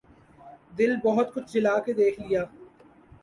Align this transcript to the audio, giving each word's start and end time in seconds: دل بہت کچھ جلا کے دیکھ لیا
دل 0.77 0.91
بہت 1.03 1.27
کچھ 1.33 1.51
جلا 1.53 1.77
کے 1.85 1.93
دیکھ 1.93 2.19
لیا 2.21 2.43